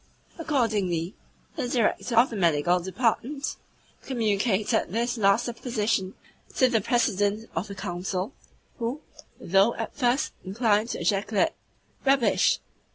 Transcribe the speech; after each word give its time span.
Accordingly 0.39 1.13
he 1.55 1.61
(the 1.61 1.67
Director 1.69 2.15
of 2.17 2.31
the 2.31 2.35
Medical 2.35 2.79
Department) 2.79 3.55
communicated 4.01 4.85
this 4.89 5.15
last 5.15 5.45
supposition 5.45 6.15
to 6.55 6.67
the 6.67 6.81
President 6.81 7.47
of 7.55 7.67
the 7.67 7.75
Council, 7.75 8.33
who, 8.79 9.01
though 9.39 9.75
at 9.75 9.95
first 9.95 10.33
inclined 10.43 10.89
to 10.89 11.01
ejaculate 11.01 11.51
"Rubbish!" 12.03 12.57